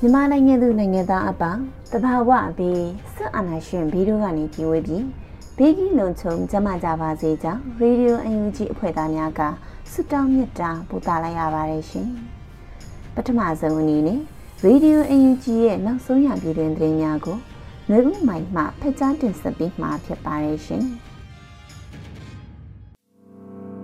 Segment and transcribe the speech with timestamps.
[0.00, 5.04] မြန်မာနိုင်ငံသူနိုင်ငံသားအပေါင်းတဘာဝပြီးစစ်အာဏာရှင်ဘီတို့ကနေကြီးဝေးပြီး
[5.56, 9.40] ဘေးကြီးလုံခြုံကြမှာကြပါစေကြောင်းရေဒီယိုအယူဂျီအဖွဲ့သားများက
[9.90, 12.08] ဆုတောင်းမြတ်တာပို့သလိုက်ရပါတယ်ရှင်
[13.14, 14.20] ပထမဆုံးအနေနဲ့
[14.64, 17.38] ရေဒီယိုအယူဂျီရဲ့နောက်ဆုံးရပြည်တွင်သတင်းများကို
[17.88, 20.84] နှွေဦးမိုင်မှဖက်ကြားတင်ဆက်ပေးမှာဖြစ်ပါတယ်ရှင်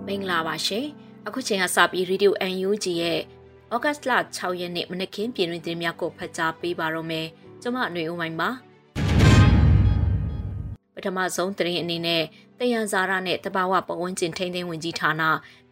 [0.07, 0.85] မင်္ဂလာပါရှင်
[1.27, 2.31] အခုချိန်ကစပြီး Radio
[2.67, 3.19] UNG ရဲ့
[3.73, 7.27] ဩဂတ်လ6ရက်နေ့မနက်ခင်းပြည်တွင်သတင်းများကိုဖတ်ကြားပေးပါတော့မယ်
[7.61, 8.49] ကျွန်မຫນွေဦးမိုင်းပါ
[10.95, 12.23] ပထမဆုံးသတင်းအနေနဲ့
[12.59, 15.23] တယံဇာရနဲ့တဘာဝပဝန်းကျင်ထိန်းသိမ်းဝင်ကြီးဌာန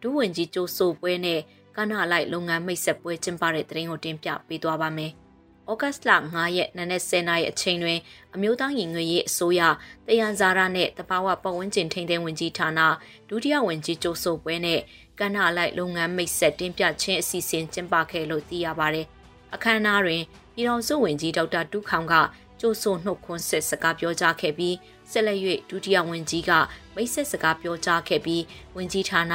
[0.02, 1.40] ဒုဝန်ကြီးကျိုးဆိုပွဲနဲ့
[1.76, 5.12] ကဏ္ဍလိုက်လုပ်ငန်းမိတ်ဆက်ပွဲကျင်းပတဲ့သတင်းကိုတင်ပြပေးသွားပါမယ်။
[5.70, 7.98] ဩဂတ်လ9ရက်နေ့နဲ့10နာရီအချိန်တွင်
[8.34, 9.60] အမျိုးသားရင်ငွေရေးအစိုးရ
[10.06, 12.80] တယံဇာရနဲ့တဘာဝပဝန်းကျင်ထိန်းသိမ်းဝင်ကြီးဌာန
[13.28, 14.80] ဒုတိယဝန်ကြီးကျိုးဆိုပွဲနဲ့
[15.20, 19.06] ကဏ္ဍလိုက်လုပ်ငန်းမိတ်ဆက်တင်ပြခြင်းအစီအစဉ်ကျင်းပခဲ့လို့သိရပါတယ်။
[19.54, 20.22] အခမ်းအနားတွင်
[20.54, 22.14] ပြည်တော်စုဝင်ကြီးဒေါက်တာတူးခေါင်က
[22.60, 24.76] ကျိုးဆိုနှုတ်ခွန်းဆက်စကားပြောကြားခဲ့ပြီး
[25.10, 25.38] ဆက်လက်၍
[25.70, 26.50] ဒုတိယဝန်ကြီးက
[26.94, 28.42] မိတ်ဆက်စကားပြောကြားခဲ့ပြီး
[28.76, 29.34] ဝန်ကြီးဌာန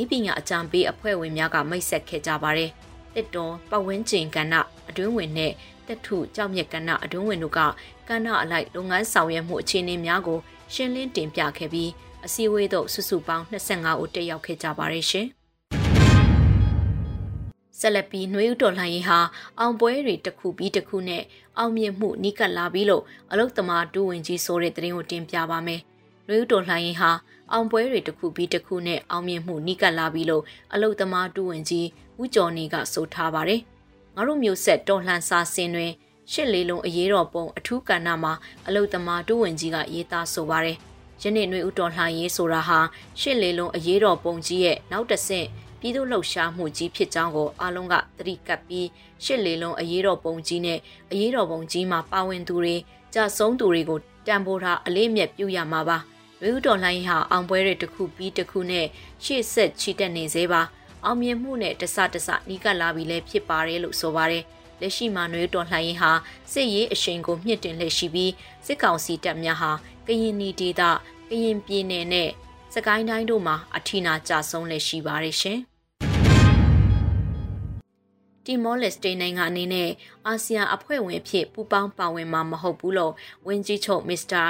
[0.00, 2.70] ဤပညာအကြံပေးအဖွဲ့ဝင်များကမိတ်ဆက်ခဲ့ကြပါတယ်။
[3.14, 4.54] တစ်တော်ပတ်ဝန်းကျင်ကဏ္ဍ
[4.88, 5.52] အတွင်းဝင်နဲ့
[5.86, 10.38] တက်ထုကြောက်မြက်ကဏ္ဍအတွင်းဝင်တို့ကကဏ္ဍအလိုက်လုပ်ငန်းဆောင်ရွက်မှုအခြေအနေများကို
[10.74, 11.90] ရှင်းလင်းတင်ပြခဲ့ပြီး
[12.26, 15.26] အစည်းအဝေးသို့စုစုပေါင်း25ဦးတက်ရောက်ခဲ့ကြပါတယ်ရှင်။
[17.78, 19.18] ဆက်လက်ပြီးနှွေးဥတော်လှန်ရေးဟာ
[19.58, 21.22] အောင်ပွဲတွေတစ်ခုပြီးတစ်ခုနဲ့
[21.58, 25.80] အောင်မြင်မှုနီးကပ်လာပြီးလို့အလုတ်သမားဒူဝင်ကြီးဆိုတဲ့သတင်းကိုတင်ပြပါမယ်။
[26.26, 27.10] နှွေးဥတော်လှန်ရေးဟာ
[27.52, 31.86] အောင်ပွဲတွေတစ်ခုပြီးတစ်ခုနဲ့အောင်မြင်မှုနီးကပ်လာပြီးလို့အလုတ်သမားဒူဝင်ကြီး
[32.20, 33.60] ဦးကျော်နေကဆိုထားပါတယ်။
[34.16, 35.92] ငါတို့မျိုးဆက်တော်လှန်စာစင်တွင်
[36.32, 38.32] ရှစ်လေးလုံးအရေးတော်ပုံအထူးကဏ္ဍမှာ
[38.66, 40.78] အလုတ်သမားဒူဝင်ကြီးကရေးသားဆိုပါတယ်။
[41.22, 42.78] ယနေ့နှွေဦးတော်လှန်ရေးဆိုတာဟာ
[43.20, 45.46] ရှစ်လေးလုံးအရေးတော်ပုံကြီးရဲ့နောက်တစ်ဆင့်
[45.80, 48.88] ပြည်သူ့လှုပ်ရှားမှုကြီးဖြစ်ကြောင်းကိုအားလုံးကသတိကပ်ပြီး
[49.24, 50.78] ရှစ်လေးလုံးအရေးတော်ပုံကြီးနဲ့
[51.12, 52.76] အရေးတော်ပုံကြီးမှာပါဝင်သူတွေ
[53.14, 55.98] ကြာဆုံးသူတွေကိုတံပိုးထားအလေးအမြတ်ပြုရမှာပါ
[56.40, 58.86] နှွေဦးတော်လှန်ရေးဟာအောင်ပွဲတွေတစ်ခုပြီးတစ်ခုနဲ့
[59.24, 60.62] ရှေ့ဆက်ချီတက်နေသေးပါ
[61.04, 64.44] အောင်မြင်မှုနဲ့တစတစနီးကပ်လာပြီလည်းဖြစ်ပါတယ်လို့ဆိုပါတယ်
[64.82, 66.10] လက်ရှိမှာနှွေးတော်လှန်ရေးဟာ
[66.52, 68.32] စစ်ရေးအရှိန်ကိုမြင့်တင်လက်ရှိပြီး
[68.66, 69.70] စစ်ကောင်စီတပ်များဟာ
[70.06, 70.82] ကရင်နီဒေသ
[71.30, 72.30] ကရင်ပြည်နယ်နဲ့
[72.74, 75.58] စကိုင်းတိုင်းတို့မှာအထီနာကြဆုံးလက်ရှိပါတယ်ရှင်။
[78.44, 79.90] တီမောလက်စတေနိုင်ငံအနေနဲ့
[80.26, 83.12] အာဆီယံအဖွဲ့ဝင်အဖြစ်ပူးပေါင်းပါဝင်မှာမဟုတ်ဘူးလို့
[83.46, 84.44] ဝန်ကြီးချုပ်မစ္စတာ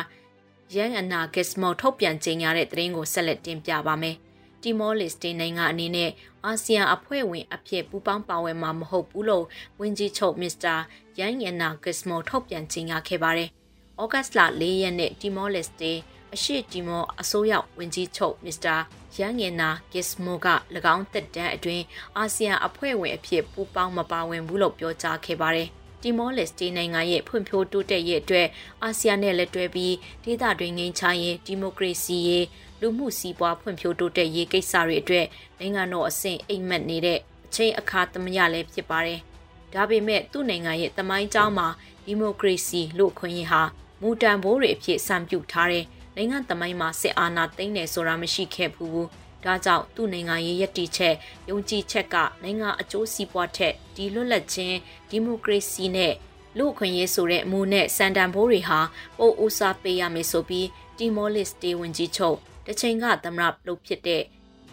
[0.75, 4.17] ယန်အနာဂစ်မောထုတ်ပြန်ကြေညာတဲ့သတင်းကိုဆက်လက်တင်ပြပါမယ်။
[4.63, 6.11] တီမောလက်စတေနိုင်ငံအနေနဲ့
[6.45, 9.45] အာဆီယံအဖွဲ့ဝင်အဖြစ်ပူးပေါင်းပါဝင်မှာမဟုတ်ဘူးလို့
[9.81, 10.75] ဝန်ကြီးချုပ်မစ္စတာ
[11.19, 13.49] ယန်အနာဂစ်မောထုတ်ပြန်ကြေညာခဲ့ပါတယ်။
[14.03, 15.93] ဩဂတ်လ၄ရက်နေ့တီမောလက်စတေ
[16.35, 18.77] အရှိတီမောအစိုးရဝန်ကြီးချုပ်မစ္စတာ
[19.19, 20.49] ရန်ငင်နာဂစ်မိုက၎
[20.95, 21.85] င်းတက်တန်းအတွင်း
[22.17, 25.69] အာဆီယံအဖွဲ့ဝင်အဖြစ်ပူးပေါင်းမပါဝင်ဘူးလို့ပြောကြားခဲ့ပါတယ်။
[26.03, 28.47] တီမောလက်စတေနိုင်ငံရဲ့ဖွံ့ဖြိုးတိုးတက်ရေးအတွက်
[28.83, 32.47] အာဆီယံနဲ့လက်တွဲပြီးဒေသတွင်းငင်းချရေးဒီမိုကရေစီရေး
[32.83, 35.27] လူမှုစီးပွားဖွံ့ဖြိုးတိုးတက်ရေးကိစ္စတွေအတွက်
[35.59, 39.21] နိုင်ငံတော်အဆင့်အိမ်မက်နေတဲ့အချိန်အခါသမယလည်းဖြစ်ပါတယ်။
[39.75, 41.69] ဒါပေမဲ့သူ့နိုင်ငံရဲ့တမိုင်းကြောင်းမှာ
[42.05, 43.63] ဒီမိုကရေစီလူ့ခွင့်ရေးဟာ
[44.01, 45.85] မူတန်ဘိုးတွေအဖြစ်စံပြုထားတဲ့
[46.17, 49.07] နိုင်ငံသမိုင်းမှာစစ်အာဏာသိမ်းတယ်ဆိုတာမရှိခဲ့ဘူး။
[49.45, 51.15] ဒါကြောင့်သူ့နိုင်ငံရေးရည်တည်ချက်
[51.49, 54.77] ယုံကြည်ချက်ကနိုင်ငံအကျိုးစီးပွားထက်ဒီလွတ်လပ်ခြင်း
[55.11, 56.15] ဒီမိုကရေစီနဲ့
[56.59, 58.81] လူ့အခွင့်အရေးဆိုတဲ့အမှုနဲ့စန်တန်ဘိုးတွေဟာ
[59.19, 60.67] ပိုအိုစာပေးရမယ်ဆိုပြီး
[60.99, 62.37] တီမောလစ်တေဝင်ကြီးချုပ်
[62.67, 64.23] တချိန်ကသမရလုပ်ဖြစ်တဲ့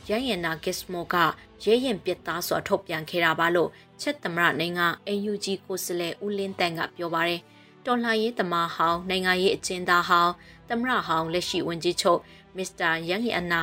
[0.10, 1.16] ရန်ရနာဂစ်မိုက
[1.64, 3.70] ရဲရင်ပြစ်သားစွာထုတ်ပြန်ခဲ့တာပါလို့
[4.02, 7.42] ချက်သမရနိုင်ငံ AUG ကိုစလဲဦးလင်းတန်ကပြောပါတယ်
[7.86, 10.34] တော်လှန်ရေးသမားဟောင်းနိုင်ငံရေးအကျဉ်းသားဟောင်း
[10.70, 12.20] သမရဟောင်းလက်ရှိဝန်ကြီးချုပ်
[12.58, 13.62] မစ္စတာယန်ဟီအနာ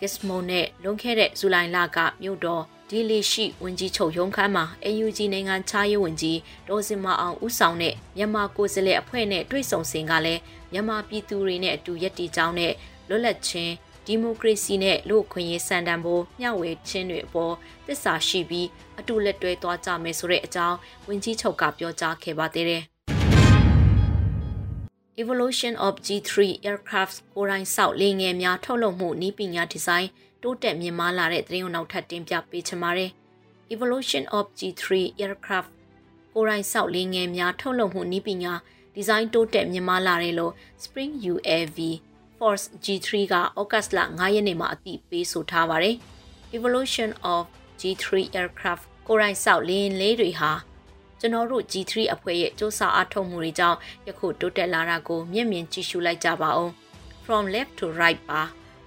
[0.00, 10.40] Gizmo နဲ့လွန်ခဲ့တဲ့ဇူလိုင်လကမြို့တော်ဒီလီရှိဝန်ကြီးချုပ်ရုံးခန်းမှာ AUG နိုင်ငံခြားရေးဝန်ကြီးဒေါ်စင်မအောင်ဦးဆောင်တဲ့မြန်မာကိုယ်စားလှယ်အဖွဲ့နဲ့တွေ့ဆုံစဉ်ကလည်း
[10.72, 12.72] မြန်မာပြည်သူတွေနဲ့အတူရပ်တည်ကြောင်းနဲ့
[13.08, 13.72] လွတ်လပ်ခြင်း
[14.06, 17.54] ဒီမိုကရေစီနဲ့လူ့အခွင့်အရေးစံတန်ဖိုးမျှဝေခြင်းတွေအပေါ်
[17.86, 18.68] သစ္စာရှိပြီး
[19.00, 20.76] အတူလက်တွဲသွားကြမယ်ဆိုတဲ့အကြောင်း
[21.08, 22.82] ဝန်ကြီးချုပ်ကပြောကြားခဲ့ပါသေးတယ်။
[25.22, 26.32] Evolution of G3
[26.68, 30.08] aircraft ကိုရိုင်းဆောက်လေငယ်များထုတ်လုပ်မှုနည်းပညာဒီဇိုင်း
[30.42, 33.10] တိုးတက်မြင့်မားလာတဲ့သတင်းကိုနောက်ထပ်တင်ပြပေးချင်ပါတယ်။
[33.74, 34.84] Evolution of G3
[35.22, 35.70] aircraft
[36.34, 38.54] ကိုရိုင်းဆောက်လေငယ်များထုတ်လုပ်မှုနည်းပညာ
[39.00, 40.52] ဒီဇိုင်းတိုးတက်မြင့်မားလာတယ်လို့
[40.84, 41.78] Spring UAV
[42.38, 45.96] Force G3 ကဩဂတ်စ်လ9ရက်နေ့မှာအသိပေးဆိုထားပါတယ်။
[46.56, 47.42] Evolution of
[47.80, 48.04] G3
[48.38, 50.52] aircraft ကိုရိုင်းဆောက်လေယာဉ်လေးတွေဟာ
[51.20, 53.78] ကျွန်တော်တို့ G3 အဖွဲ့ရဲ့စ조사အားထုတ်မှုတွေကြောင့်
[54.08, 56.68] ယခုတိုးတက်လာတာကိုမျက်မြင်ကြည့်ရှုလိုက်ကြပါဦး
[57.24, 58.42] From left to right ပါ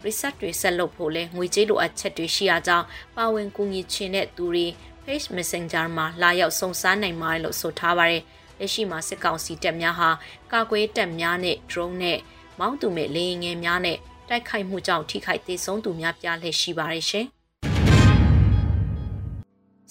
[0.05, 2.85] research တွေဆက်လုပ်ဖို့လဲငွေကြေးလိုအပ်ချက်တွေရှိအားကြောင့်
[3.15, 4.65] ပါဝင်ကူညီချင်တဲ့သူတွေ
[5.05, 8.23] Page Messenger မှာလာရောက်စုံစမ်းနိုင်ပါတယ်လို့ဆိုထားပါတယ်။
[8.61, 10.09] လက်ရှိမှာစစ်ကောင်စီတပ်များဟာ
[10.51, 12.19] ကာကွယ်တပ်များနဲ့ drone နဲ့
[12.59, 13.97] မောင်းသူမဲ့လေယာဉ်ငယ်များနဲ့
[14.29, 17.25] တိုက်ခိုက်မှုကြောင့်ထိခိုက်ဒေဆုံးသူများပြားလှည့်ရှိပါတယ်ရှင်။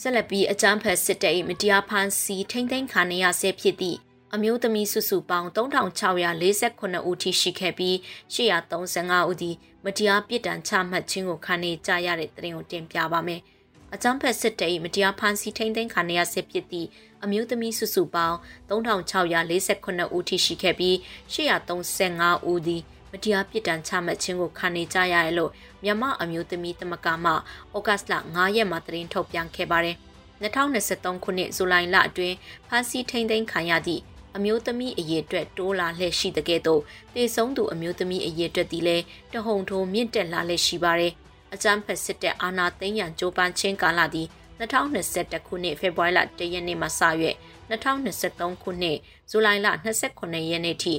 [0.00, 3.98] ဆက်လက်ပြီးအကြမ်းဖက်စစ်တပ်၏မတရားဖမ်းဆီးထိမ့်သိမ်းခံရဆဲဖြစ်သည့်
[4.34, 7.94] အမျိုးသမီးစုစုပေါင်း3648ဦးထိရှိခဲ့ပြီး
[8.34, 13.40] 835ဦးသည်မတရားပြစ်ဒဏ်ချမှတ်ခြင်းကိုခံနေကြရတဲ့တဲ့ရင်ကိုတင်ပြပါမယ်။
[13.94, 16.88] အကြမ်းဖက်စစ်တပ်၏မတရားဖမ်းဆီးထိန်းသိမ်းခံရဆဲဖြစ်သည့်
[17.24, 18.36] အမျိုးသမီးစုစုပေါင်း
[18.68, 20.94] 3648ဦးထိရှိခဲ့ပြီး
[21.34, 22.82] 835ဦးသည်
[23.12, 25.50] မတရားပြစ်ဒဏ်ချမှတ်ခြင်းကိုခံနေကြရတယ်လို့
[25.84, 29.96] မြန်မာအမျိုးသမီးတမကမှဩဂတ်လ9ရက်မှာသတင်းထုတ်ပြန်ခဲ့ပါတယ်။
[30.42, 32.36] 2023ခုနှစ်ဇူလိုင်လအတွင်း
[32.68, 34.02] ဖမ်းဆီးထိန်းသိမ်းခံရသည့်
[34.36, 36.82] အမျိုးသမီးအရေးအတွက်တိုးလာလှည့်ရှိတဲ့ကဲ့သို့
[37.14, 38.96] တေဆုံးသူအမျိုးသမီးအရေးအတွက်ဒီလဲ
[39.32, 41.14] တဟုန်ထိုးမြင့်တက်လာလှည့်ရှိပါတယ်။
[41.54, 44.28] အကြမ်းဖက်စစ်တပ်အာဏာသိမ်းရန်ကြိုးပမ်းခြင်းကာလသည်
[44.60, 47.00] 2021ခုနှစ်ဖေဖော်ဝါရီလ1ရက်နေ့မှစ၍
[47.70, 48.98] 2023ခုနှစ်
[49.30, 49.66] ဇူလိုင်လ
[50.08, 50.94] 29ရက်နေ့ထိ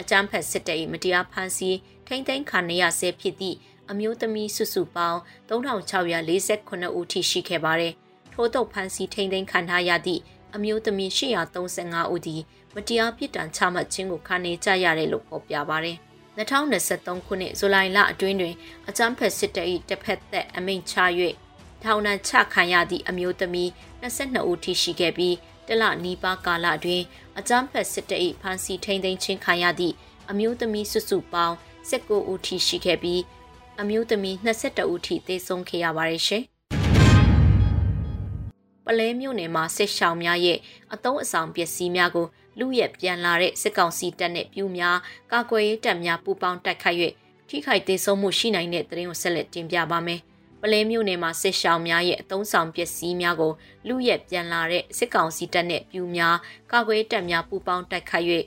[0.00, 1.76] အကြမ်းဖက်စစ်တပ်၏မတရားဖမ်းဆီး
[2.06, 3.56] ထိမ့်သိမ်းခံရဆဲဖြစ်သည့်
[3.90, 5.18] အမျိုးသမီးစုစုပေါင်း
[5.48, 7.92] 3648ဦးထိရှိခဲ့ပါတယ်။
[8.32, 10.22] ထို့သောဖမ်းဆီးထိမ့်သိမ်းခံထားရသည့်
[10.54, 12.42] အမျိုးသမီး835ဦးသည်
[12.74, 15.98] မတရားပြစ်ဒဏ်ချမှတ်ခြင်းကိုခံနေကြရတယ်လို့ဖော်ပြပါရတယ်။
[16.40, 18.54] 2023ခုနှစ်ဇူလိုင်လအတွင်းတွင်
[18.88, 20.96] အကြမ်းဖက်စစ်တပ်၏တစ်ဖက်သက်အမိန့်ချ၍
[21.82, 23.68] ထောင်ဒဏ်ချခံရသည့်အမျိုးသမီး
[24.02, 25.36] 22ဦးထိရှိခဲ့ပြီး
[25.68, 27.04] တလနီးပါးကာလအတွင်း
[27.38, 29.94] အကြမ်းဖက်စစ်တပ်၏ဖမ်းဆီးထိန်းသိမ်းခြင်းခံရသည့်
[30.30, 31.54] အမျိုးသမီးစုစုပေါင်း
[31.90, 33.22] 19ဦးထိရှိခဲ့ပြီး
[33.80, 36.49] အမျိုးသမီး22ဦးထိသေဆုံးခဲ့ရပါတယ်ရှင်။ပ
[38.98, 40.58] လဲမြို့နယ်မှာစစ်ရှောင်များရဲ့
[40.94, 42.26] အတုံးအဆောင်ပစ္စည်းများကို
[42.58, 44.96] လူရက်ပြန်လာတဲ့စစ်ကောင်စီတပ်နဲ့ပြူများ
[45.32, 46.98] ကာကွယ်ရေးတပ်များပူးပေါင်းတိုက်ခိုက်၍
[47.48, 50.20] ထိခိုက်ဒေဆုံးမှုရှိနိုင်တဲ့သတင်းကိုဆက်လက်တင်ပြပါမယ်။
[50.62, 53.52] ပလဲမြို့နယ်မှာစစ်ရှောင်များရဲ့အတုံးဆောင်ပစ္စည်းများကို
[53.88, 56.36] လူရက်ပြန်လာတဲ့စစ်ကောင်စီတပ်နဲ့ပြူများ
[56.72, 58.26] ကာကွယ်တပ်များပူးပေါင်းတိုက်ခိုက်၍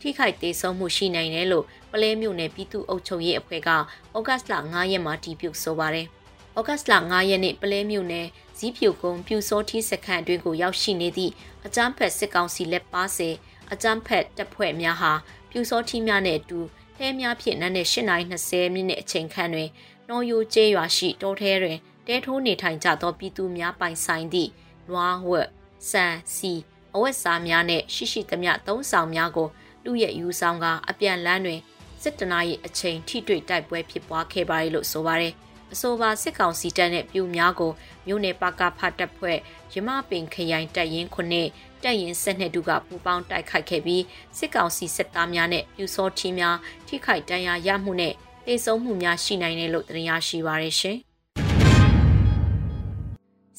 [0.00, 6.06] ထိခိုက်ဒေဆုံးမှုရှိနိုင်တယ်လို့ပလဲမြို့နယ်ပြည်သူ့အုပ်ချုပ်ရေးအဖွဲ့ကဩဂတ်လ9ရက်မှာတည်ပြုဆိုပါတယ်။
[6.58, 8.26] ဩဂတ်လ9ရက်နေ့ပလဲမြို့နယ်
[8.58, 11.32] ဇီးဖြူကုန်းပြူစောထီးစခန်းအတွင်းကိုရောက်ရှိနေသည့်
[11.66, 13.28] အကြမ်းဖက်စစ်ကောင်စီလက်ပါစေ
[13.72, 15.12] အကြမ်းဖက်တပ်ဖွဲ့များဟာ
[15.50, 16.60] ပြူစောထီးများနဲ့အတူ
[16.96, 19.70] လှဲများဖြင့်နန်းနဲ့8:20မိနစ်အချိန်ခန့်တွင်
[20.08, 24.50] နော်ယိုကျေးရွာရှိတောထဲတွင်တဲထိုးနေထိုင်ကြသောပြည်သူများပိုင်ဆိုင်သည့်
[24.88, 25.48] နွားဝက်
[25.90, 26.52] ဆန်စီ
[26.94, 29.48] အဝတ်စားများနဲ့ရှိရှိသမျှသုံးဆောင်များကို
[29.84, 31.60] လူရဲ့ယူဆောင်ကအပြန်လန်းတွင်
[32.02, 35.34] စစ်တနာ၏အချိန်ထိတွေ့တိုက်ပွဲဖြစ်ပွားခဲ့ပါလေလို့ဆိုပါတယ်။
[35.72, 37.72] အဆိုပါစစ်ကောင်စီတပ်နဲ့ပြူများကို
[38.06, 39.38] မြို့နယ်ပကဖတပ်ဖွဲ့
[39.72, 41.48] ရမပင်ခရိုင်တပ်ရင်းခုနှစ်
[41.82, 44.02] တပ်ရင်းဆက်နှစ်တူကပူးပေါင်းတိုက်ခိုက်ခဲ့ပြီး
[44.38, 46.56] စစ်ကောင်စီစစ်သားများနဲ့ပြူစောထီးများ
[46.86, 48.14] ထိခိုက်ဒဏ်ရာရမှုနဲ့
[48.46, 50.96] တေဆုံးမှုများရှိနိုင်တယ်လို့သိရရှိပါရရှင်။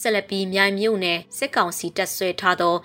[0.01, 2.75] ဆက်လက်ပြီးမြိုင်မြို့နယ်စစ်ကောင်စီတပ်ဆွဲထားသော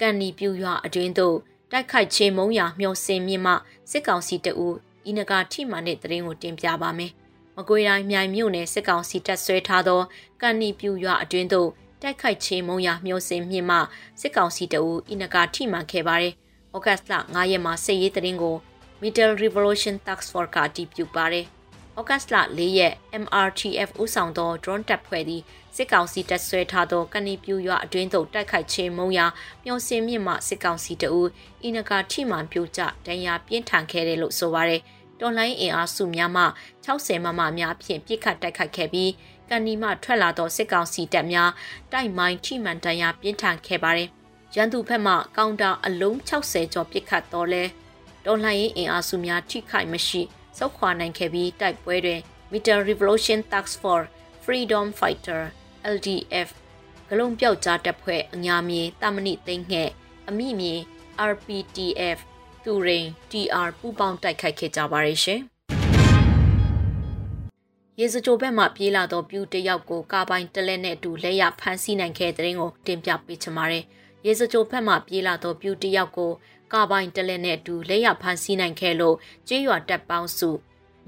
[0.00, 1.36] ကန်နီပြူရွာအတွင်းသို့
[1.70, 3.52] တိုက်ခိုက်ချေမုံရမျောစင်မြင့်မှ
[3.90, 4.76] စစ်ကောင်စီတပ်ဦး
[5.10, 7.12] ဤနဂါထိမှန်တဲ့တရင်ကိုတင်ပြပါမယ်။
[7.56, 10.00] မကွေးတိုင်းမြိုင်မြို့နယ်စစ်ကောင်စီတပ်ဆွဲထားသော
[10.40, 11.70] ကန်နီပြူရွာအတွင်းသို့
[12.02, 13.78] တိုက်ခိုက်ချေမုံရမျောစင်မြင့်မှ
[14.20, 16.34] စစ်ကောင်စီတအူအင်နဂါထိမှန်ခဲ့ပါတယ်။
[16.74, 18.56] ဩဂတ်လ9ရက်မှာစစ်ရေးတရင်ကို
[19.02, 21.46] Middle Revolution Task Force ကတည်ပြုပါတယ်။
[21.98, 25.42] ဩဂတ်လ4ရက် MRTF ဦးဆောင်သော drone တပ်ဖွဲ့သည်
[25.76, 29.26] စစ်ကောင်စီတပ်ဆွဲထားသောကနီပြူရွာအတွင်းသို့တိုက်ခိုက်ခြင်းမုံရာ
[29.64, 31.22] မျောစင်မြင့်မှစစ်ကောင်စီတအူ
[31.62, 34.82] အင်နဂါထိမှန်ပြိုကျဒဏ်ရာပြင်းထန်ခဲ့တယ်လို့ဆိုပါတယ်။
[35.20, 36.44] တော်လိုင်းအင်အားစုများမှ
[36.86, 39.10] 60မမများဖြင့်ပြစ်ခတ်တိုက်ခိုက်ခဲ့ပြီး
[39.48, 41.50] ကန်နီမှထွက်လာသောစစ်ကောင်စီတပ်များ
[41.92, 44.08] တိုက်မိုင်းထိမှန်တမ်းရပြင်းထန်ခဲ့ပါတယ်။
[44.54, 47.64] ရန်သူဘက်မှကောင်တာအလုံး60ကျော်ပြစ်ခတ်တော်လဲ
[48.26, 50.20] တော်လှန်ရေးအင်အားစုများထိခိုက်မရှိ
[50.58, 52.20] စုခွာနိုင်ခဲ့ပြီးတိုက်ပွဲတွင်
[52.52, 54.08] Meter Revolution Task Force
[54.44, 55.42] Freedom Fighter
[55.94, 56.48] LDF
[57.08, 59.90] ဂလုံးပြောက်ကြားတပ်ဖွဲ့အညာမြေတာမဏိသိန်းငှဲ့
[60.28, 60.74] အမိမြေ
[61.30, 62.18] RPTF
[62.64, 65.40] သူရင် TR ပူပေါင်းတိုက်ခိုက်ခဲ့ကြပါရဲ့ရှင်
[68.00, 73.84] ရေစကြိုဘက်မှပြေးလာသောပြူတယောက်ကိုကာပိုင်တလက်နဲ့အတူလဲရဖမ်းဆီးနိုင်ခဲ့တဲ့တဲ့ကိုတင်ပြပေးချင်ပါတယ်။
[74.26, 76.32] ရေစကြိုဘက်မှပြေးလာသောပြူတယောက်ကို
[76.72, 79.16] ကာပိုင်တလက်နဲ့အတူလဲရဖမ်းဆီးနိုင်ခဲ့လို့
[79.48, 80.50] ကျေးရွာတပ်ပေါင်းစု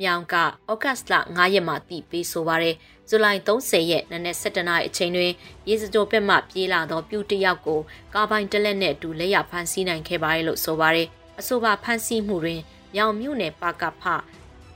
[0.00, 0.34] မြောင်က
[0.70, 2.76] ဩဂတ်စ်လ9ရက်မှာတည်ပြီးဆိုပါရယ်
[3.08, 5.32] ဇူလိုင်30ရက်နနက်7:00နာရီအချိန်တွင်
[5.68, 7.80] ရေစကြိုဘက်မှပြေးလာသောပြူတယောက်ကို
[8.14, 11.08] ကာပိုင်တလက်နဲ့အတူလဲရဖမ်းဆီးနိုင်ခဲ့ပါရယ်လို့ဆိုပါရယ်
[11.40, 12.60] အဆိုပါဖမ်းဆီးမှုတွင်
[12.94, 14.04] မြောင်မြို့နယ်ပါကဖ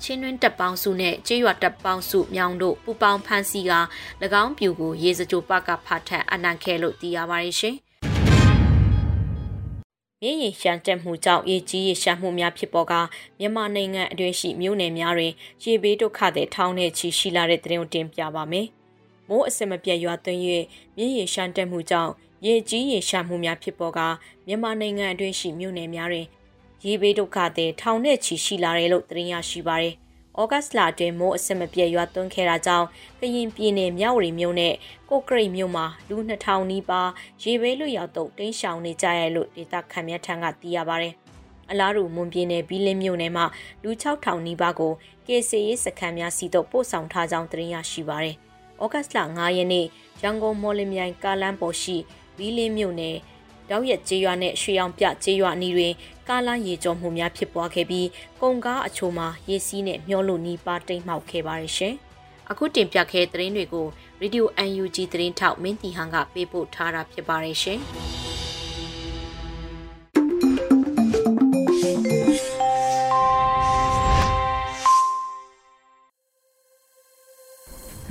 [0.03, 3.73] ချင်းတွင်းတပ်ပေါင်းစုနဲ့ကျေးရွာတပ်ပေါင်းစုမြောင်တို့ပူပေါင်းဖမ်းဆီးက၎
[4.43, 7.77] င်းပြူကိုရေစကြိုပကဖတ်ထန်အနံခဲလို့သိရပါတယ်ရှင်။
[10.23, 12.95] မြင်းရင်ရှမ်းတက်မှုကြောင့်ရေကြီးရေရှမ်းမှုများဖြစ်ပေါ်က
[13.39, 15.33] မြန်မာနိုင်ငံအတွင်းရှိမြို့နယ်များတွင်
[15.65, 18.67] ရေဘေးဒုက္ခတွေထောင်းနေချီရှိလာတဲ့သတင်းကိုတင်ပြပါမယ်။
[19.29, 20.41] မိုးအစမပြတ်ရွာသွန်း၍
[20.97, 22.13] မြင်းရင်ရှမ်းတက်မှုကြောင့်
[22.47, 24.01] ရေကြီးရေရှမ်းမှုများဖြစ်ပေါ်က
[24.47, 26.27] မြန်မာနိုင်ငံအတွင်းရှိမြို့နယ်များတွင်
[26.87, 29.95] ရေဘေးဒုက္ခတွေထောင်နဲ့ချီရှိလာတယ်လို့သတင်းရရှိပါရယ်။
[30.41, 32.87] ဩဂတ်စ်လအတွင်းမိုးအစမပြည့်ရွာသွန်းခဲ့တာကြောင့်
[33.21, 34.75] ကရင်ပြည်နယ်မြဝတီမြို့နဲ့
[35.11, 37.11] ကိုကရိတ်မြို့မှာလူ2000နီးပါး
[37.43, 41.15] ရေဘေးလွတ်ရောက်တော့တင်းရှောင်နေကြရလို့ဒေသခံများထံကသိရပါရယ်။
[41.71, 43.45] အလားတူမွန်ပြည်နယ်ဘီလင်းမြို့နယ်မှာ
[43.83, 44.93] လူ6000နီးပါးကို
[45.27, 48.37] ကေစီရေးစခန်းများစီတော့ပို့ဆောင်ထားကြောင်းသတင်းရရှိပါရယ်။
[48.83, 49.87] ဩဂတ်စ်လ9ရက်နေ့
[50.23, 51.97] ရန်ကုန်မော်လမြိုင်ကားလမ်းပေါ်ရှိ
[52.37, 53.17] ဘီလင်းမြို့နယ်
[53.71, 55.93] တောက်ရက်ကျေးရွာနဲ့ရွှေအောင်ပြကျေးရွာအနီးတွင်
[56.31, 58.09] ကားလမ်းရေကျော်မှုများဖြစ်ပွားခဲ့ပြီး
[58.43, 61.95] ကုန်ကားအချို့မှာရေစီးနဲ့မျောလို့နီးပါးတိမ်မှောက်ခဲ့ပါတယ်ရှင်။
[62.51, 63.87] အခုတင်ပြခဲ့တဲ့သတင်းတွေကို
[64.23, 67.81] Radio UNG သတင်းထောက်မင်းတီဟန်ကပေးပို့ထားတာဖြစ်ပါတယ်ရှင်။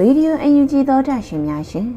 [0.02, 1.88] Radio UNG သောတာရှင်များရှင်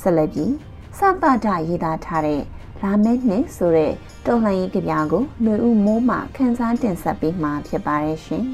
[0.00, 0.52] ဆက်လက်ပြီး
[0.98, 2.42] စသတာရေးသားထားတဲ့
[2.82, 3.92] လာမယ့်နှစ်ဆိုတဲ့
[4.26, 8.44] တော်လှန်ရေးကြပြကိုຫນွေဦးမိုးမှခန်းစားတင်ဆက်ပေးမှာဖြစ်ပါတယ်ရှင်။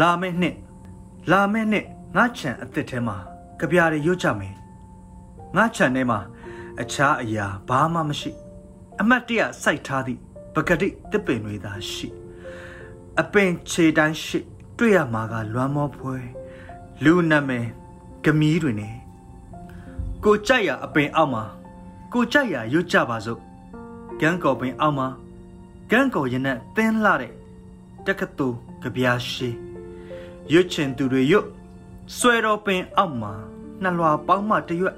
[0.00, 0.56] လာမယ့်နှစ်
[1.30, 3.16] လာမယ့်နှစ်ငါချံအစ်စ်ထဲမှာ
[3.60, 4.54] ကြပြတွေရွတ်ကြမယ်။
[5.56, 6.18] ငါချံထဲမှာ
[6.80, 8.30] အခြားအရာဘာမှမရှိ။
[9.00, 10.20] အမတ်တရစိုက်ထားသည့်
[10.54, 12.08] ပကတိတစ်ပင်တွေသာရှိ။
[13.20, 14.38] အပင်ခြေတန်းရှိ
[14.78, 16.16] တွေ့ရမှာကလွမ်းမောဖွဲ
[17.04, 17.66] လူနာမည်
[18.24, 18.94] ဂမီးတွေနဲ့
[20.24, 21.42] ကိုကြိုက်ရအပင်အောက်မှာ
[22.12, 23.40] ကိုကြိုက်ရရွတ်ကြပါစို့
[24.20, 25.08] ကန်းကော်ပင်အောက်မှာ
[25.90, 27.32] ကန်းကော်ရင်နဲ့သင်းလှတဲ့
[28.06, 29.48] တက္ကသိုလ်ကြပြားရှိ
[30.52, 31.46] ရွတ်ချင်သူတွေရွတ်
[32.16, 33.32] ဆွဲတော်ပင်အောက်မှာ
[33.82, 34.96] နှလွာပေါင်းမှတရွက်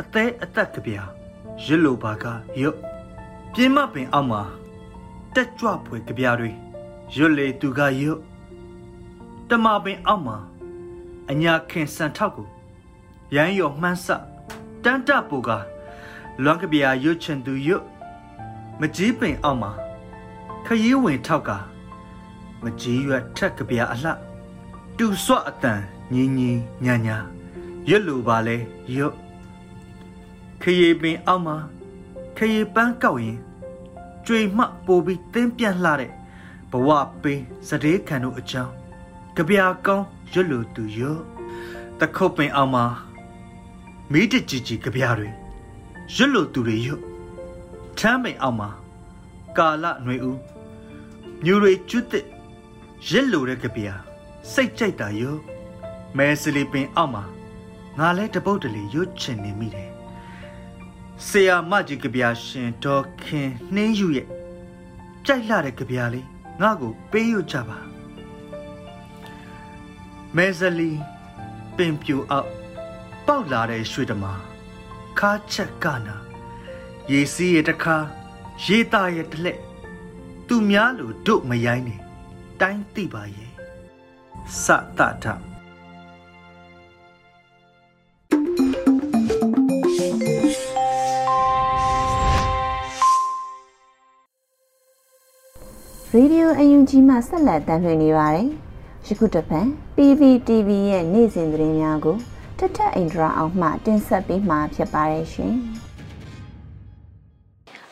[0.00, 1.10] အသေးအသက်ကြပြား
[1.64, 2.24] ရွတ်လိုပါက
[2.60, 2.76] ရွတ်
[3.52, 4.42] ပြင်းမပင်အောက်မှာ
[5.34, 6.50] တက်ကြွဖွယ်ကြပြားတွေ
[7.14, 8.20] ရွတ်လေသူကရွတ်
[9.48, 10.36] တမပင်အောက်မှာ
[11.30, 12.48] အညာခင်စံထောက်ကို
[13.34, 14.08] ရမ်းရော်မှန်းဆ
[14.84, 15.50] တန်တပူက
[16.42, 17.84] လွန်ကပြာရွတ်ချင်သူရွတ်
[18.80, 19.70] မကြီးပင်အောက်မှာ
[20.66, 21.50] ခရီးဝင်ထောက်က
[22.62, 24.12] မကြီးရွက်ထက်ကပြာအလှ
[24.98, 25.80] တူဆွအတန်
[26.12, 27.16] ညင်းညင်းညာညာ
[27.88, 28.56] ရွတ်လိုပါလဲ
[28.94, 29.14] ရွတ်
[30.62, 31.56] ခရီးပင်အောက်မှာ
[32.36, 33.38] ခရီးပန်းကောက်ရင်
[34.26, 36.12] ကြွေမှပိုပြီးတင်းပြန့်လှတဲ့
[36.70, 36.88] ဘဝ
[37.22, 38.72] ပင်စတဲ့ခံတို့အကြောင်း
[39.36, 41.20] ကြပြာကောင်းရွတ်လိုသူရွတ်
[41.98, 42.84] တခုတ်ပင်အောက်မှာ
[44.12, 45.28] မိတကြည်ကြည်ကြပြားတွေ
[46.14, 47.02] ရွတ်လို့သူတွေရွတ်
[47.98, 48.70] ထမ်းပိန်အောက်မှာ
[49.58, 50.38] ကာလຫນွေဦး
[51.44, 52.24] မြူတွေကျွတ်တဲ့
[53.08, 54.00] ရက်လို့တဲ့ကြပြား
[54.52, 55.40] စိတ်ကြိုက်တာရွတ်
[56.16, 57.24] မဲစလီပင်အောက်မှာ
[57.98, 59.90] ငါလဲတပုတ်တလေရွတ်ချင်နေမိတယ်
[61.26, 64.28] ဆရာမကြီးကြပြားရှင်ဒေါ်ခင်နှင်းယူရဲ့
[65.26, 66.26] ကြိုက်လာတဲ့ကြပြားလေး
[66.60, 67.78] ငါ့ကိုပေးရွတ်ကြပါ
[70.36, 70.90] မဲစလီ
[71.76, 72.57] ပင်ပြူအောက်
[73.32, 74.32] ပေါက်လာတဲ့ရွှေတမာ
[75.18, 76.16] ခါချက်ကနာ
[77.12, 77.96] ရေစီးရတခါ
[78.64, 79.60] ရေသားရတလက်
[80.48, 81.96] သူများလိုတို့မရိုင်းနေ
[82.60, 83.50] တိုင်းသိပါရဲ့
[84.62, 84.64] စ
[84.98, 85.26] တထ
[96.12, 98.48] ရေဒီယိုအယူဂျီမှဆက်လက်တမ်းလွှင့်နေပါတယ်။
[99.06, 99.66] ယခုတပတ်
[99.96, 102.18] PVTV ရဲ့နေ့စဉ်သတင်းများကို
[102.62, 105.54] ထထအိန္ဒြာအောင်မှတင်ဆက်ပေးမှာဖြစ်ပါတယ်ရှင်။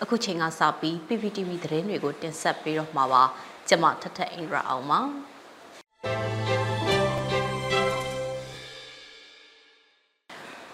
[0.02, 3.22] အခုချိန်ကစပြီး PPTV သတင်းတွေကိုတင်ဆက်ပေးတော့မှာပါ။
[3.68, 5.00] ကျွန်မထထအိန္ဒြာအောင်ပါ။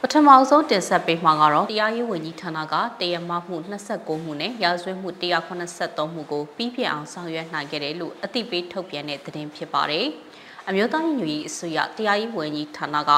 [0.00, 3.56] ပထမဆုံးတင်ဆက်ပေးမှာကတော့တရားရေးဝန်ကြီးဌာနကတရားမမှု
[3.90, 5.08] 29မှုနဲ့ရာဇဝတ်မှု
[5.62, 10.06] 183မှုကိုပြီးပြည့်အောင်ဆောင်ရွက်နိုင်ခဲ့တယ်လို့အသိပေးထုတ်ပြန်တဲ့သတင်းဖြစ်ပါတယ်။
[10.68, 13.10] အမျိုးသားညီညွတ်ရေးအစိုးရတရားရေးဝန်ကြီးဌာနက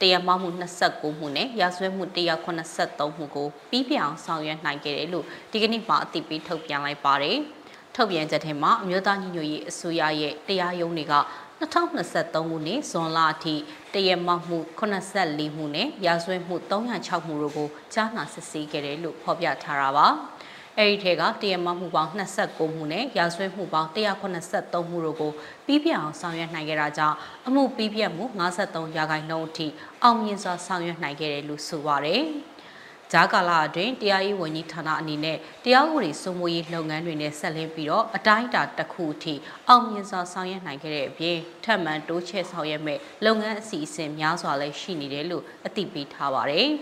[0.00, 0.48] တရားမမှု
[0.82, 7.38] 29မှုနဲ့ရာဇဝတ်မှု183မှုကိုပြီးပြည့်အောင်ဆောင်ရွက်နိုင်ခဲ့တယ်လို့ဒီကနေ့မှအသိပေးထုတ်ပြန်လိုက်ပါတယ်။
[7.94, 11.14] ထုတ်ပြန်ချက်ထဲမှာအမျိုးသားညီညွတ်ရေးအစိုးရရဲ့တရားရုံးတွေက
[11.60, 13.54] 2023ခုနှစ်ဇွန်လအထိ
[13.94, 20.08] တရမမှု84မှုနဲ့ရာဇဝတ်မှု306မှုတို့ကိုကြားနာစစ်ဆေးခဲ့တယ်လို့ဖော်ပြထားတာပါ။
[20.78, 23.88] အဲဒီထဲကတရမမှုပေါင်း29မှုနဲ့ရာဇဝတ်မှုပေါင်း
[24.36, 25.32] 183မှုတို့ကို
[25.66, 27.16] ပြီးပြအောင်ဆောင်ရွက်နိုင်ခဲ့တာကြောင့်
[27.46, 29.66] အမှုပြီးပြမှု53ရာခိုင်နှုန်းအထိ
[30.02, 32.22] အောင်မြင်စွာဆောင်ရွက်နိုင်ခဲ့တယ်လို့ဆိုပါတယ်။
[33.12, 39.34] ဂျာကာလာအတွင်းတရားရေးဝန်ကြီးဌာနအနေနဲ့တရားဥပဒေစိုးမိုးရေးလုပ်ငန်းတွေနဲ့ဆက်လင်းပြီးတော့အတိုင်းအတာတစ်ခုအထိ
[39.68, 46.68] အောင်မြင်စွာဆောင်ရွက်နိုင်ခဲ့တဲ့အပြင်ထပ်မံတိုးချဲ့ဆောင်ရွက်မဲ့လုပ်ငန်းအစီအစဉ်များစွာလည်းရှိနေတယ်လို့အသိပေးထားပါတယ်။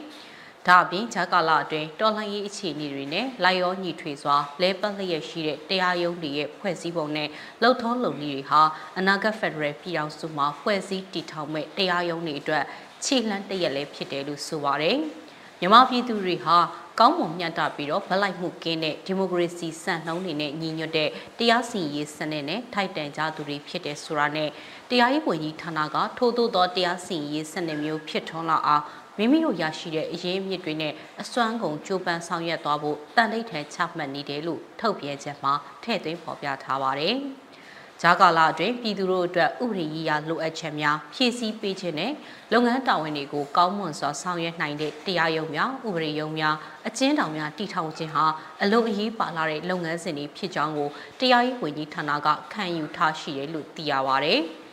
[0.69, 7.29] ဒါအပြင်ဂျာကာလာအတွင်းတော်လှန်ရေးအခြေအနေတွေနဲ့လိုက်ရောညီထွေစွာလဲပတ်လျက်ရှိတဲ့တရားရုံးတွေရဲ့ဖွဲ့စည်းပုံနဲ့
[7.63, 8.63] လှုပ်ထုံးလုပ်နည်းတွေဟာ
[8.99, 12.65] အနာဂတ်ဖက်ဒရယ်ပြည်ထောင်စုမှာဖွဲ့စည်းတည်ထောင်မဲ့တရားရုံးတွေအတွက်
[13.05, 14.97] ခြေလှမ်းတရက်လည်းဖြစ်တယ်လို့ဆိုပါတယ်။
[15.61, 16.57] မြန်မာပြည်သူတွေဟာ
[17.01, 24.51] ကောင်းမွန်မြတ်တာပြီးတော့ဗလိုက်မှုကင်းတဲ့ဒီမိုကရေစီစံနှုန်းတွေနဲ့ညီညွတ်တဲ့တရားစီရင်ရေးစနစ်နဲ့ထိုက်တန်ကြသူတွေဖြစ်တဲ့ဆိုတာနဲ့
[24.91, 28.85] တရားရေးဝန်ကြီးဌာနကထိုးထိုးသောတရားစီရင်ရေးစနစ်မျိုးဖြစ်ထွန်းလာအောင်
[29.19, 30.93] မိမိတို့ရရှိတဲ့အရေးအမြစ်တွေနဲ့
[31.23, 35.53] အစွမ်းကုန်ကြိုးပမ်းဆောင်ရွက်သွားဖို့တန်ဋိဌာန်ချမှတ်နေတယ်လို့ထုတ်ပြန်ချက်မှာ
[35.83, 37.17] ထည့်သွင်းဖော်ပြထားပါတယ်။
[38.03, 42.13] ဂျာကာလာအတွင်းပြည်သူတို့အတွက်ဥပဒေရေးရာလိုအပ်ချက်များဖြည့်ဆည်းပေးခြင်းနဲ့
[42.53, 46.55] လုပ်ငန်းတာဝန်တွေကိုကောင်းမွန်စွာဆောင်ရွက်နိုင်တဲ့တရားရုံးများဥပဒေရုံးများ
[46.89, 48.25] အကျဉ်းထောင်များတည်ထောင်ခြင်းဟာ
[48.63, 50.89] အလုံးအရေးပါလာတဲ့လုပ်ငန်းစဉ်တွေဖြစ်ကြောင်းကို
[51.21, 54.35] တရားရေးဝန်ကြီးဌာနကခံယူထားရှိတယ်လို့သိရပါဗျ။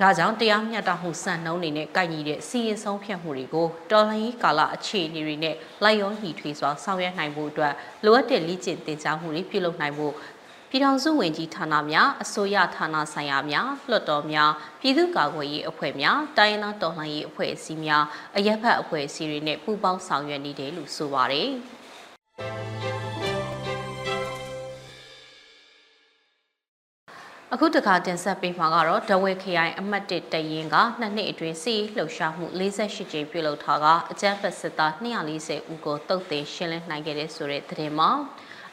[0.00, 7.74] ဒါကြောင့်တရားမျှတမှုစံနှုန်းတွေနဲ့ကိုက်ညီတဲ့စီရင်ဆုံးဖြတ်မှုတွေကိုတော်လှန်ရေးကာလအခြေအနေတွေနဲ့လိုက်ရောညီထွေစွာဆောင်ရွက်နိုင်ဖို့အတွက်
[8.04, 10.14] လိုအပ်တဲ့လေ့ကျင့်သင်ကြားမှုတွေပြုလုပ်နိုင်ဖို့
[10.70, 18.04] ပြည်ထောင်စုဝန်ကြီးဌာနများအစိုးရဌာနဆိုင်ရာများလွှတ်တော်များပြည်သူ့ကာကွယ်ရေးအဖွဲ့များတိုင်းဒေသတော်လှန်ရေးအဖွဲ့အစည်းများ
[18.36, 21.50] အရက်ဖက်အဖွဲ့အစည်းတွေနဲ့ပူးပေါင်းဆောင်ရွက်နေတယ်လို့ဆိုပါတယ်
[27.56, 38.10] အခုတခါတင်ဆက်ပေးမှာကတော့ဒဝဲခရိုင်အမှတ်1တရင်ကနှစ်နှစ်အတွင်းစီလှုပ်ရှားမှု48ကြိမ်ပြုလုပ်ထားကအကြမ်းဖက်စစ်သား240ဦးကိုတုတ်တင်ရှင်းလင်းနိုင်ခဲ့တဲ့ဆိုတဲ့သတင်းမှာ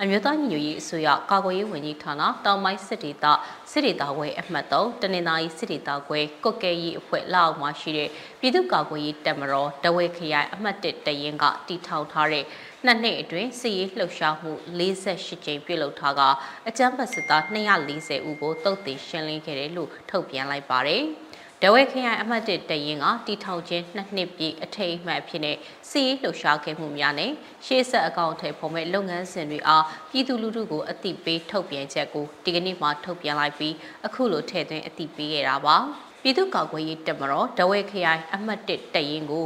[0.02, 3.26] အမျိုးသားညီညွတ်ရေးအစိုးရကာကွယ်ရေးဝန်ကြီးဌာနတောင်ပိုင်းစစ်ဒေသ
[3.72, 12.46] စစ်ဒေသခွဲအမှတ်3တနင်္သာရီစစ်ဒေသခွဲကုတ်ကဲရေးအဖွဲ့လက်အောက်မှာရှိတဲ့ပြည်သူ့ကာကွယ်ရေးတပ်မတော်တဝဲခရိုင်အမှတ်1တရင်ကတည်ထောင်ထားတဲ့
[12.86, 16.22] နှစ်နှစ်အတွင်းစစ်ရေးလှုပ်ရှားမှု48ကြိမ်ပြုလုပ်ထားက
[16.68, 17.44] အကြမ်းဖက်စစ်သား
[17.86, 21.04] 240ဦးကိုတုတ်တင်ရှင်းလင်းခဲ့တယ်လို့ထုတ်ပြန်လိုက်ပါတယ်။
[21.62, 25.58] ဒဝဲခရိုင်အမှတ်1တရင်ကတီထောင်ချင်းနှစ်နှစ်ပြည့်အထိတ်အမှတ်အဖြစ်နဲ့
[25.90, 27.32] စီးလှုပ်ရှားခဲ့မှုများနဲ့
[27.66, 33.74] ရှေ့ဆက်အကောင့်ထဲပေါ်မဲ့လုပ်ငန်းစဉ်တွေအားပြည်သူလူထုကိုအသိပေးထုတ်ပြန်ချက်ကိုဒီကနေ့မှထုတ်ပြန်လိုက်ပြီး
[34.06, 35.78] အခုလိုထည့်သွင်းအသိပေးခဲ့တာပါ
[36.22, 39.46] ပြည်သူ့ကာကွယ်ရေးတပ်မတော်ဒဝဲခရိုင်အမှတ်1တရင်ကို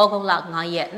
[0.00, 0.88] ဩဂုတ်လ9ရက်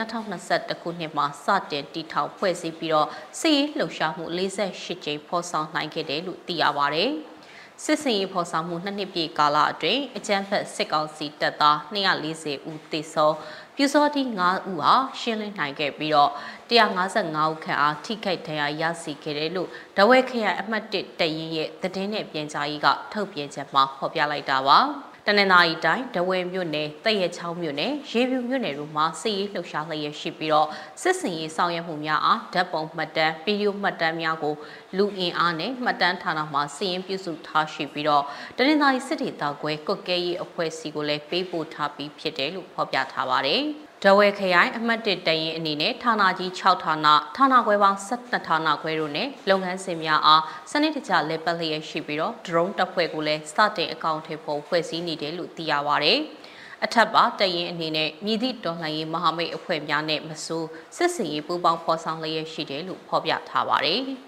[0.41, 3.09] 2021ခုနှစ်မှာစတင်တည်ထောင်ဖွဲ့စည်းပြီးတော့
[3.41, 7.05] စီးလှုပ်ရှားမှု48ကြိမ်ဖော်ဆောင်နိုင်ခဲ့တယ်လို့သိရပါဗျ။
[7.85, 13.35] စစ်စင်ရေးဖော်ဆောင်မှုနှစ်နှစ်ပြည့်ကာလအတွင်းအကြမ်းဖက်စစ်ကောင်စီတပ်သား240ဦးသေဆုံး
[13.77, 16.33] ပြူစောတိ9ဦးဟာရှင်းလင်းနိုင်ခဲ့ပြီးတော့
[16.71, 24.81] 155ဦးခန့်အားထိခိုက်ဒဏ်ရာရရှိခဲ့တယ်လို့ဒဝဲခရိုင်အမှတ်1တရင်ရဲ့သတင်းနဲ့ပြန်ကြားရေးကထုတ်ပြန်ချက်မှာဖော်ပြလိုက်တာပါ။
[25.31, 30.69] တနင်္သာရီတိုင်းဒဝဲမြို့နယ်တရက်ချောင်းမြို့နယ်ရေပြူမြို့နယ်တို့မှာစစ်ရေးလှုပ်ရှားလျက်ရှိပြီးတော့
[31.03, 34.55] စစ်စင်ရေးဆောင်ရွက်မှုများအားဓာတ်ပုံမှတ်တမ်းဗီဒီယိုမှတ်တမ်းများကို
[34.97, 38.25] လူအင်အားနဲ့မှတ်တမ်းဌာနမှစီရင်ပြုစုထားရှိပြီးတော့
[38.57, 43.63] တနင်္သာရီစစ်ဒေသကွဲကုတ်ကဲရေးအဖွဲ့စီကိုလည်းပေးပို့ထားပြီးဖြစ်တယ်လို့ဖော်ပြထားပါတယ်။
[44.05, 56.13] ဒဝဲခရိုင်အမှတ်1တရင်အနေနဲ့ဌာနကြီး6ဌာနဌာနခွဲပေါင်း12ဌာနခွဲတို့နဲ့လုပ်ငန်းစဉ်များအားစနစ်တကျလက်ပတ်လျက်ရှိပြီးတော့ drone တပ်ဖွဲ့ကိုလည်းစတင်အကောင့်ထဲပေါ်ဖွဲ့စည်းနေတယ်လို့သိရပါဗျ။
[56.85, 64.03] အထက်ပါတရင်အနေနဲ့မြည်သည့်တော်လှန်ရေးမဟာမိတ်အဖွဲ့များနဲ့မဆိုးစစ်စင်ရေးပူးပေါင်းဖော်ဆောင်လျက်ရှိတယ်လို့ဖော်ပြထားပါတယ်။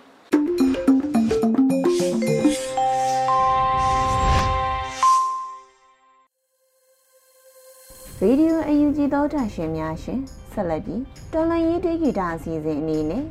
[8.23, 10.21] ရေဒီယိုအယူကြီးသောတာရှင်များရှင်
[10.53, 11.03] ဆက်လက်ပြီး
[11.33, 13.25] တော်လန်ရေးတေးဂီတအစီအစဉ်အနေနဲ့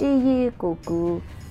[0.00, 1.00] တေးရီကိုကူ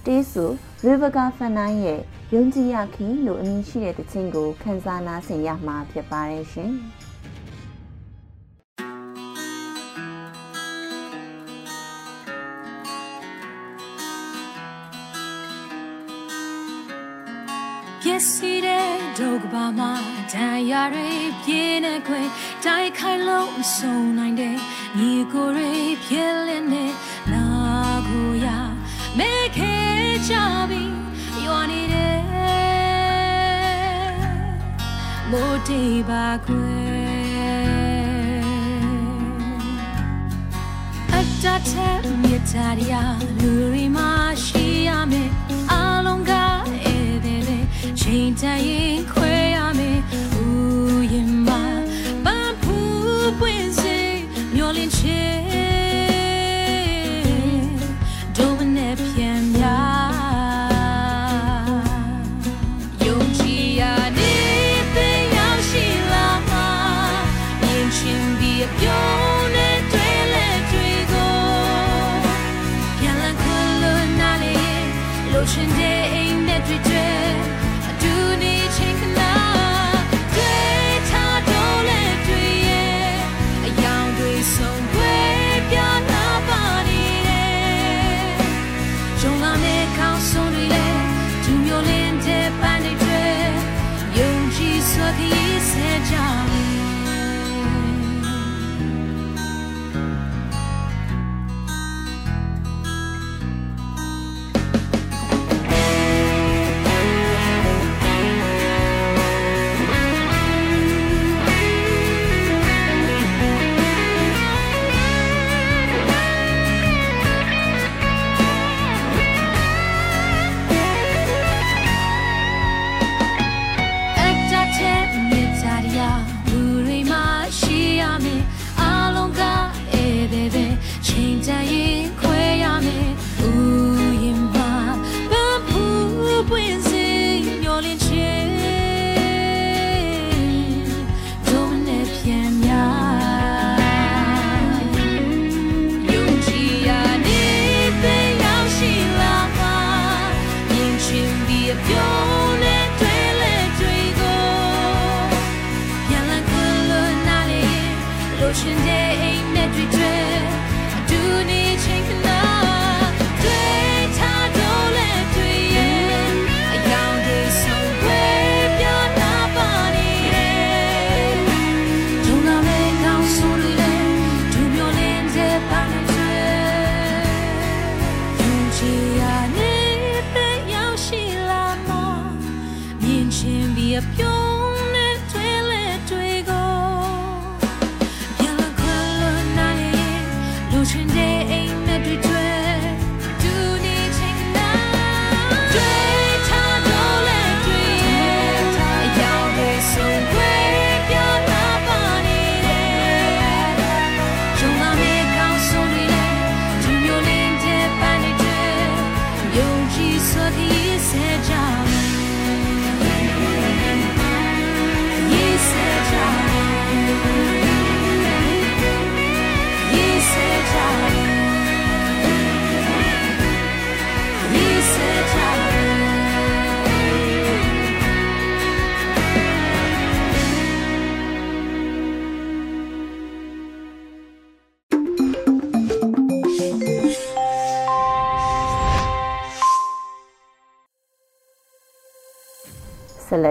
[0.05, 0.45] တေးဆူ
[0.85, 1.99] ရီဗကာဖန်နိုင်ရဲ့
[2.33, 6.71] ယုံကြည်ရခင်လို့အမည်ရှိတဲ့တခြင်းကိုခန်းစားနာဆင်ရမှာဖြစ်ပါတယ်ရှင်။
[18.21, 19.01] Yes, he did.
[19.19, 19.91] ဒုက္ခပါမှာ
[20.33, 21.09] တန်ရာတွေ
[21.43, 22.21] ပြင်းနေခွေ
[22.65, 24.55] တိုက်ခိုင်လို့မဆုံးနိုင်တဲ့
[24.97, 25.71] ညီကိုတွေ
[26.05, 26.85] ဖြစ်လင်းနေ
[27.31, 27.45] နာ
[28.07, 28.47] ကိုရ
[29.17, 29.73] မဲခဲ
[30.27, 30.33] ချ
[30.69, 30.93] ပြီး
[31.45, 32.21] ရွာနေတယ်
[35.31, 36.71] မိုးတေးပါခွေ
[41.13, 42.53] အတတ်တဲ့မြတ်တ
[42.91, 43.99] ရားလူရီမ
[48.01, 49.99] သည်ချိန်တန်ရင်ခွဲရမယ်
[50.35, 51.49] ဦးရင်မ
[52.25, 53.97] ပန်းဖူးပွင့်စေ
[54.55, 55.21] မျောလင်းချေ
[58.35, 59.01] ဒုမနဲ့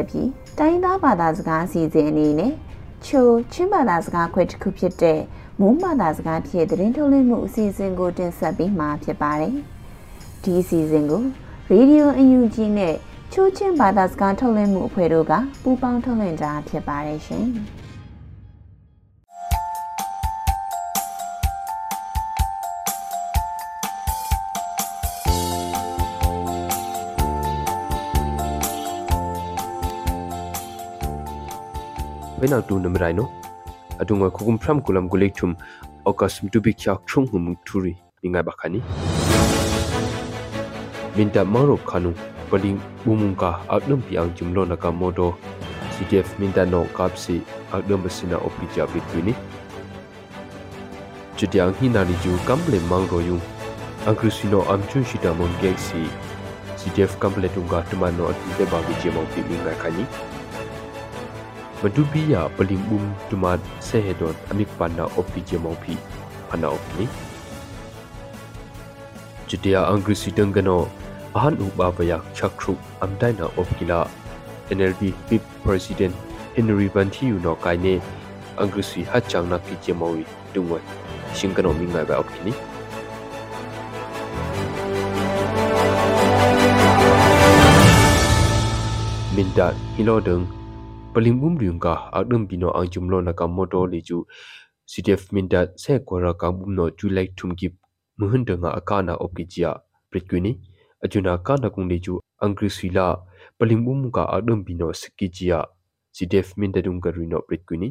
[0.00, 2.52] ဆက်လက်ပြီးတိုင်းသားဘာသာစကားအစီအစဉ်အနေနဲ့
[3.06, 5.20] ချိုချင်းဘာသာစကားခွဲတစ်ခုဖြစ်တဲ့
[5.60, 9.54] မုန်းဘာသာစကားဖြစ်သတင်းထုတ်လွှင့်မှုအစီအစဉ်ကိုတင်ဆက်ပေးမှာဖြစ်ပါတယ်။
[10.42, 11.22] ဒီအစီအစဉ်ကို
[11.72, 12.94] Radio UNG နဲ့
[13.32, 15.32] ချိုချင်းဘာသာစကားထုတ်လွှင့်မှုအဖွဲ့တို့က
[15.62, 17.46] ပူးပေါင်းထုတ်လွှင့်တာဖြစ်ပါတယ်ရှင်။
[32.40, 33.24] when out to numrai no
[34.00, 35.50] adunga khukum from kulam gulekthum
[36.10, 37.92] okasum to be kya khrum hum thuri
[38.24, 38.80] mingai bakhani
[41.16, 42.14] minta maro khanu
[42.52, 45.28] paling umungka adnum piang jumlo naka modo
[45.98, 47.38] CDF minta no kapsi
[47.80, 49.36] adnum basina opi jabit wini
[51.36, 53.38] chutiang hinari ju kamble mangro yu
[54.08, 56.08] angkrusino amchun shita mon geksi
[56.80, 60.12] CDF kamble tunga tumano atinte babu jemong pi mingai khani
[61.80, 65.96] madubiya paling bum tuma sehedon amik panna opti jemong phi
[66.52, 67.08] ana opni
[69.48, 70.84] jitia angri sitang gano
[71.32, 74.04] ahan uba baya chakru amdaina opkila
[74.68, 76.12] NLD pip president
[76.52, 77.96] Henry Van Thieu no kaine
[78.60, 80.84] angri si hachang na ki jemowi tungwa
[81.32, 82.52] singkano mingai ba opkini
[89.32, 90.59] minda hilodeng
[91.10, 94.22] paling bum riung ka adum bino ang jumlo na ka moto le ju
[94.86, 97.68] CDF minda se kwara ka bum no ju like thum ki
[98.18, 99.74] muhun nga akana opkijia
[100.10, 100.52] prikwini
[101.02, 103.18] ajuna kana kung le ju angrisui la
[103.58, 105.66] paling bum ka adum bino skijia
[106.14, 107.90] CDF minda dung ka rino prikwini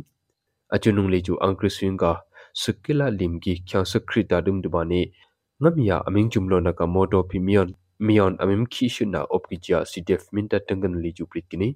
[0.71, 2.23] ajunung le ju angrisui ka
[2.55, 5.11] skila limgi kyang sakrita dum dubani
[5.59, 10.95] ngamya aming jumlo na ka moto pimion mion amim khi shuna opkijia CDF minta tangan
[11.03, 11.75] li ju pritkini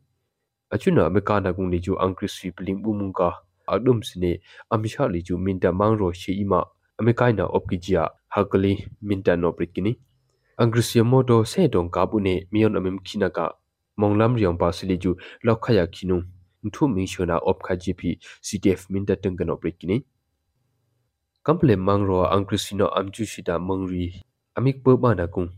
[0.73, 3.29] achuna mekana gung li ju angkri swi pling bumunga
[3.73, 4.31] adum sine
[4.73, 6.59] amisha li ju minta mangro shi ima
[6.97, 9.91] amekaina opkijia hakali minta no pritkini
[10.57, 13.53] angrisya modo se dong kabu ne mion amim khinaka
[13.97, 16.23] monglam riang pa sili ju lokhaya khinu
[16.73, 20.05] thu ming shona opkha gp CDF minta tangan opkini
[21.43, 24.21] kample mangro angkrisino amchu shida mangri
[24.55, 25.49] amik po bana kung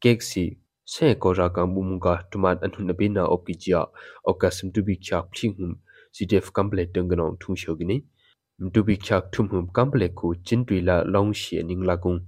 [0.00, 3.86] kek si se ko ra ka mumunga tuman anhun na bina okijia
[4.24, 5.76] okasim tu bi kyak phing
[6.12, 7.96] CDF complete dengano thu shogini
[8.58, 12.20] mtu bi kyak thum hum complete ku chintui la long shi ning la kung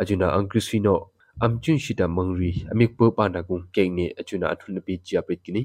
[0.00, 0.94] ajuna angrisino
[1.44, 5.20] amchun shida mangri amik po pa na kung kek ne ajuna anhun na bi chia
[5.26, 5.62] pet kini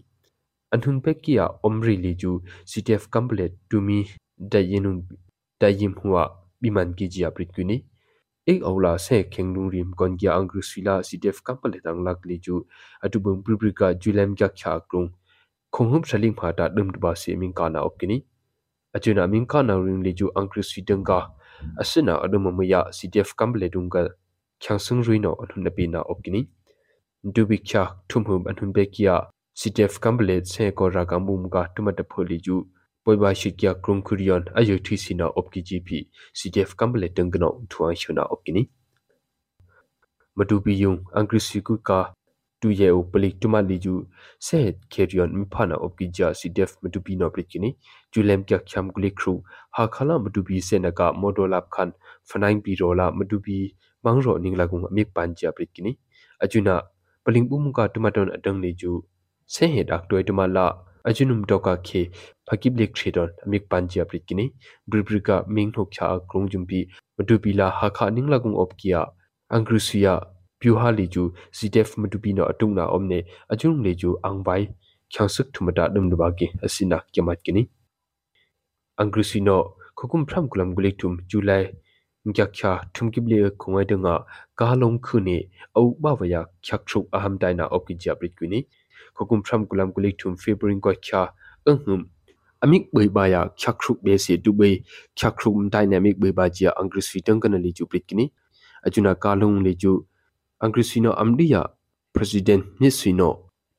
[0.74, 2.32] anhun pe kia omri li ju
[2.66, 4.00] CDF complete tumi
[4.52, 4.98] dayinun
[5.62, 6.24] dayim huwa
[6.62, 7.86] biman ki jia prit kini
[8.52, 12.62] ek aula se khenglung rim kon gya angru sila cdf kampal tang lak li chu
[13.08, 15.10] atubum pribrika julem gyak kha krung
[15.78, 18.18] khonghum shaling phata dum ba se min kana opkini
[19.00, 21.20] achuna min kana ring li chu angru sidanga
[21.82, 24.02] asina adum maya cdf kampal dunga
[24.64, 26.42] khangsung ruino anhun na pina opkini
[27.36, 29.16] dubi kya thumhum anhun be kia
[29.62, 32.56] cdf kampal se ko ra kambum ka tumata pholi chu
[33.04, 35.90] poiba shikya krung kurion ayo thisina opki gp
[36.38, 38.70] cdf kambale tengno thuang shuna opkini
[40.36, 42.14] madubi yung angrisiku ka
[42.62, 44.06] tu ye o palik tuma liju
[44.48, 47.70] se kerion mphana opki ja cdf madubi no prikini
[48.14, 49.34] julem kya khyam guli khru
[49.76, 51.92] ha khala madubi se naka modolap khan
[52.30, 53.58] fanaing pi rola madubi
[54.04, 55.98] mangro ningla gung amik panja prikini
[56.44, 56.76] ajuna
[57.26, 58.94] paling bumuka tumaton adang liju
[59.46, 60.66] se he dak toy tumala
[61.10, 62.02] ajunum doka khe
[62.48, 64.46] phakib lek thredon amik panjia pritkini
[64.90, 66.80] bribrika ming thok cha krong jumpi
[67.18, 69.00] madupila hakha ningla gung opkia
[69.56, 70.14] angrusia
[70.60, 71.24] pyuha liju
[71.58, 73.20] cdf madupino atungna omne
[73.54, 74.64] ajung leju angbai
[75.14, 77.64] kyangsuk thumata dum dubagi asina kyamat kini
[79.02, 79.58] angrusino
[79.98, 81.64] khokum phram kulam gulik tum july
[82.28, 84.16] ngakya thumkible khongai danga
[84.60, 85.38] kalong khune
[85.78, 88.60] au bawaya khyakhruk aham daina opki pritkini
[89.16, 91.22] khokum phram kulam gulik tum february ko kya
[91.68, 92.10] anghum
[92.62, 94.84] amik boi baya khyakhruk be se dubai
[95.18, 98.26] khyakhruk dynamic boi ba jia angris fitang kana li ju pritkini
[98.86, 99.94] ajuna kalung li ju
[100.62, 101.62] angrisino amdiya
[102.14, 103.30] president nisino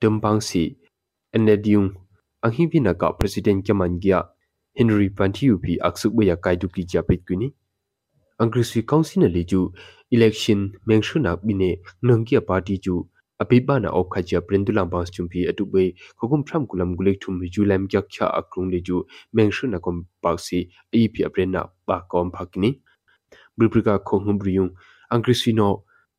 [0.00, 0.76] tembang si
[1.32, 1.94] enediung
[2.42, 4.18] anghibina ka president kyaman gya
[4.74, 7.54] henry pantiu pi aksuk baya kaidu ki jia pritkini
[8.42, 9.70] angrisi council li ju
[10.10, 13.06] election mengshuna bine nangkia party ju
[13.42, 15.82] apibana okhaja prendulam bas chumpi atube
[16.18, 18.96] khogum phram kulam gulek thum julam kya kya akrung le ju
[19.34, 20.58] mengshu na kom paksi
[20.94, 22.70] aip aprena pa kom phakini
[23.56, 24.70] bribrika khongum briung
[25.10, 25.68] angrisino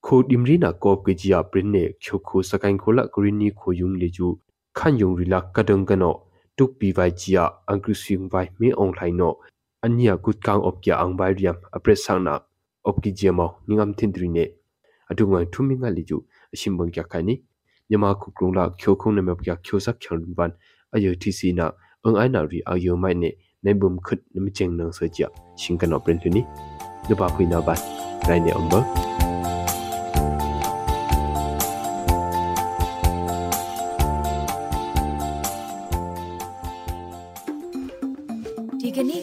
[0.05, 4.27] kho dimrina kop ke jia prenne khokho sakain khola kurini khoyung le ju
[4.77, 6.11] khan yung rila kadang kano
[6.57, 9.29] tuk pi vai jia angrising vai me online no
[9.85, 12.27] anya kut kang op kya ang bai riam apres sang
[12.83, 14.45] op ki jia mo ningam tindrine
[15.09, 16.17] adungai thuminga le ju
[16.59, 17.35] shimbang kya khani
[17.89, 20.51] nyama khu krung la khyo khung ne map kya khyo sak khyan ban
[20.95, 21.65] ayo tc na
[22.05, 23.29] ang ai na ri ayo mai ne
[23.63, 25.27] nei bum khut nem cheng nang sa cha
[25.61, 26.41] sing kan opren tu ni
[27.09, 27.75] de ba khui na ba
[28.27, 29.22] rai ne ong ba ဒီကနေ့ကတော့